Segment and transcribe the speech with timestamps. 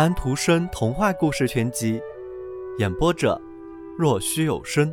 [0.00, 2.00] 安徒生童话故事全集，
[2.78, 3.38] 演播者：
[3.98, 4.90] 若虚有声。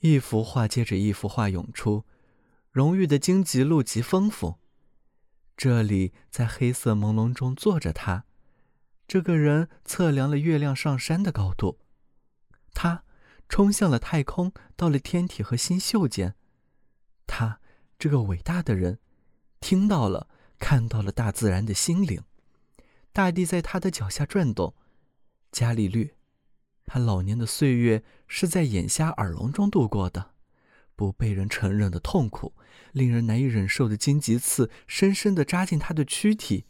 [0.00, 2.04] 一幅画接着一幅画涌出，
[2.72, 4.56] 荣誉的荆棘路极丰富。
[5.56, 8.24] 这里在黑色朦胧中坐着他，
[9.06, 11.78] 这个人测量了月亮上山的高度，
[12.74, 13.04] 他
[13.48, 16.34] 冲向了太空，到了天体和星宿间。
[17.28, 17.60] 他
[17.96, 18.98] 这个伟大的人，
[19.60, 20.26] 听到了。
[20.60, 22.22] 看到了大自然的心灵，
[23.12, 24.74] 大地在他的脚下转动。
[25.50, 26.14] 伽利略，
[26.86, 30.34] 他老年的岁月是在眼瞎耳聋中度过的，
[30.94, 32.54] 不被人承认的痛苦，
[32.92, 36.66] 令人难以忍受的荆棘刺深深地扎进他的躯体，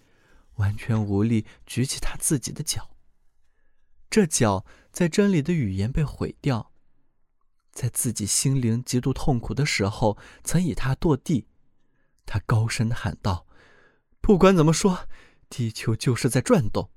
[0.54, 2.96] 完全无力举起他自己的脚。
[4.08, 6.72] 这脚在真理的语言被毁掉，
[7.70, 11.48] 在自己心灵极度痛苦的时候，曾以他堕地。
[12.24, 13.46] 他高声喊道。
[14.20, 15.08] 不管怎么说，
[15.48, 16.90] 地球就是在转动。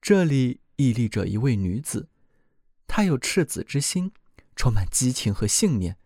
[0.00, 2.08] 这里屹立着一位女子，
[2.86, 4.12] 她有赤子之心，
[4.56, 5.98] 充满激情和信念，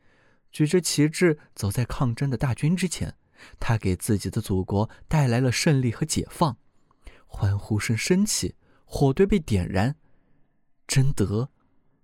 [0.51, 3.17] 举着旗帜走在抗争的大军之前。
[3.61, 6.59] 她给自己的祖国带来了胜利和解放。
[7.27, 9.97] 欢呼声升起，火堆被点燃，
[10.87, 11.51] 贞德，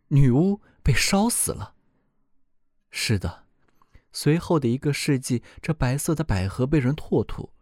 [0.08, 1.74] 女巫被烧死了。
[2.90, 3.49] 是的。
[4.12, 7.52] 随后的一个世纪，这白色的百合被人拓土，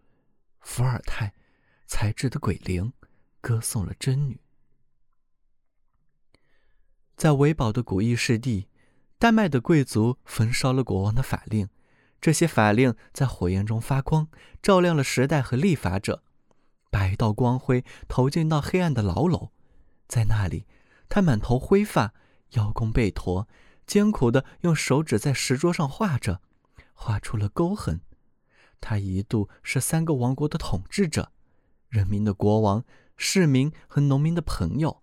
[0.61, 1.35] 伏尔泰，
[1.87, 2.93] 才智的鬼灵，
[3.41, 4.41] 歌颂了真女。
[7.17, 8.69] 在维堡的古意世地，
[9.19, 11.69] 丹麦的贵族焚烧了国王的法令，
[12.21, 14.29] 这些法令在火焰中发光，
[14.63, 16.23] 照亮了时代和立法者，
[16.91, 19.51] 把一道光辉投进到黑暗的牢笼，
[20.07, 20.67] 在那里，
[21.09, 22.15] 他满头灰发，
[22.53, 23.49] 腰弓背驼。
[23.89, 26.43] 艰苦的用手指在石桌上画着，
[26.93, 28.03] 画出了沟痕。
[28.81, 31.33] 他一度是三个王国的统治者，
[31.89, 32.85] 人民的国王，
[33.17, 35.03] 市民和农民的朋友，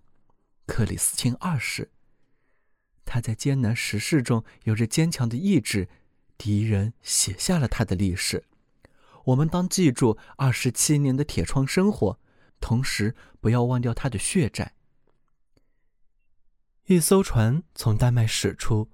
[0.68, 1.92] 克里斯汀二世。
[3.04, 5.90] 他在艰难时事中有着坚强的意志，
[6.38, 8.46] 敌人写下了他的历史。
[9.26, 12.20] 我们当记住二十七年的铁窗生活，
[12.62, 14.75] 同时不要忘掉他的血债。
[16.88, 18.92] 一艘船从丹麦驶出，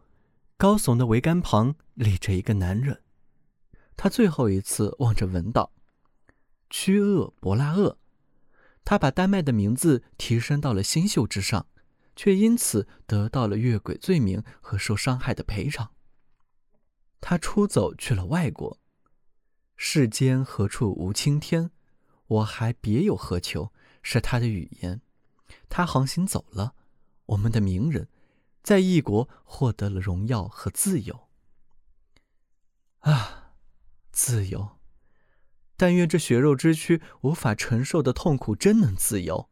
[0.55, 3.01] 高耸的桅杆旁立着一个男人。
[3.97, 5.73] 他最后一次望着文道，
[6.69, 7.97] 屈厄伯拉厄。
[8.85, 11.67] 他把丹麦的名字提升到了星宿之上，
[12.15, 15.91] 却因此得到了越轨罪名和受伤害的赔偿。
[17.19, 18.79] 他出走去了外国。
[19.75, 21.71] 世间何处无青天？
[22.27, 23.73] 我还别有何求？
[24.01, 25.01] 是他的语言。
[25.67, 26.75] 他航行走了。
[27.31, 28.07] 我们的名人，
[28.61, 31.27] 在异国获得了荣耀和自由。
[32.99, 33.53] 啊，
[34.11, 34.77] 自由！
[35.77, 39.49] 但愿这血肉之躯无法承受的痛苦真能自由。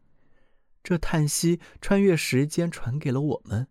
[0.84, 3.68] 这叹息穿越时间传给了我们，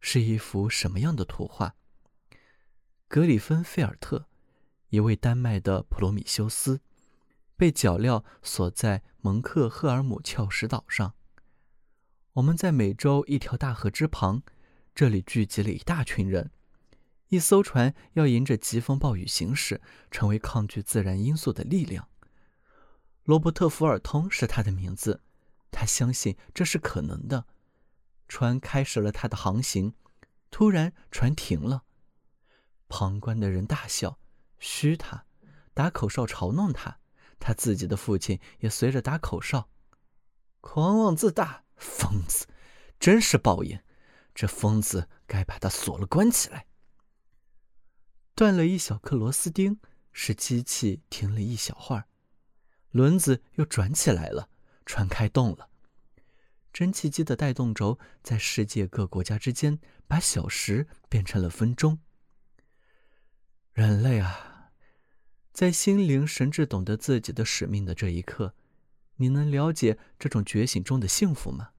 [0.00, 1.74] 是一幅什么样的图画？
[3.08, 4.26] 格里芬菲尔特，
[4.88, 6.80] 一位丹麦的普罗米修斯，
[7.56, 11.14] 被脚镣锁在蒙克赫尔姆峭石岛上。
[12.34, 14.42] 我们在美洲一条大河之旁，
[14.94, 16.50] 这里聚集了一大群人。
[17.28, 22.08] 一艘船要迎着疾风暴雨行驶，成为抗拒自然因素的力量。
[23.24, 25.20] 罗伯特·福尔通是他的名字，
[25.70, 27.44] 他相信这是可能的。
[28.28, 29.94] 船开始了他的航行，
[30.50, 31.84] 突然船停了。
[32.88, 34.18] 旁观的人大笑，
[34.58, 35.26] 嘘他，
[35.74, 36.98] 打口哨嘲弄他。
[37.38, 39.68] 他自己的父亲也随着打口哨，
[40.62, 41.64] 狂妄自大。
[41.82, 42.46] 疯子，
[42.98, 43.80] 真是报应！
[44.34, 46.66] 这疯子该把他锁了关起来。
[48.34, 49.78] 断了一小颗螺丝钉，
[50.12, 52.06] 使机器停了一小会儿，
[52.90, 54.48] 轮子又转起来了，
[54.86, 55.68] 船开动了。
[56.72, 61.98] 蒸汽机的带动轴在世界各国家之间，把小时变成了分钟。
[63.74, 64.70] 人类啊，
[65.52, 68.54] 在心灵神智懂得自己的使命的这一刻。
[69.16, 71.70] 你能了解这种觉醒中的幸福吗？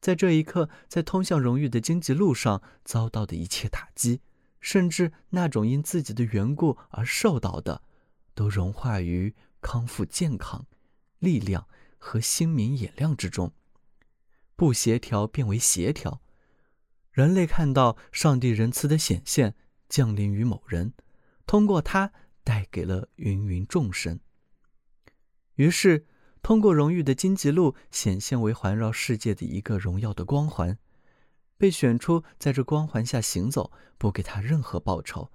[0.00, 4.20] 在这一刻，在通向荣誉的荆棘路上遭到的一切打击，
[4.60, 7.82] 甚至那种因自己的缘故而受到的，
[8.34, 10.66] 都融化于康复、健康、
[11.18, 11.66] 力量
[11.98, 13.52] 和心明眼亮之中。
[14.56, 16.20] 不协调变为协调，
[17.10, 19.54] 人类看到上帝仁慈的显现
[19.88, 20.92] 降临于某人，
[21.46, 22.12] 通过他
[22.42, 24.20] 带给了芸芸众生。
[25.54, 26.06] 于是。
[26.44, 30.76] 通过荣誉的荆棘路显现为环绕世界的一个荣耀的光环，
[31.56, 35.30] 被选出在这光环下行走，不给他任何报酬，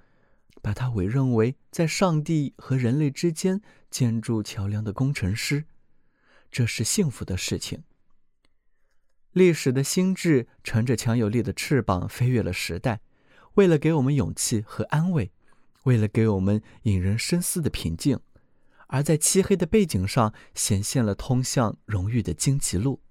[0.61, 3.59] 把他委任为在上帝和人类之间
[3.89, 5.65] 建筑桥梁的工程师，
[6.51, 7.81] 这是幸福的事情。
[9.31, 13.01] 历史的心智乘着强有力的翅膀飞越了时代，
[13.56, 15.31] 为了给我们勇气和安慰，
[15.85, 18.19] 为了给我们引人深思的平静，
[18.89, 23.01] 而在漆黑的背景上显现了通向荣誉的荆棘路。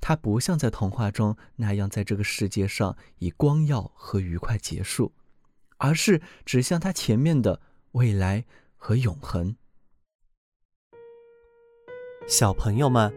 [0.00, 5.14] 它不像在童话中那样在这个世界上以光耀和愉快结束。
[5.78, 7.60] 而是指向他前面的
[7.92, 8.46] 未来
[8.76, 9.56] 和永恒。
[12.26, 13.12] 小朋友们，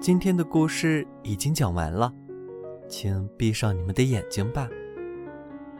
[0.00, 2.14] 今天的故事已经讲完了，
[2.88, 4.68] 请闭上你们的眼睛吧，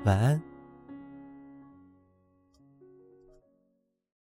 [0.05, 0.43] 晚安。